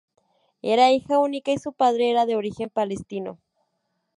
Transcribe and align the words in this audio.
Era 0.63 0.89
hija 0.91 1.19
única 1.19 1.51
y 1.51 1.59
su 1.59 1.73
padre 1.73 2.09
era 2.09 2.25
de 2.25 2.35
origen 2.35 2.71
palestino. 2.71 3.37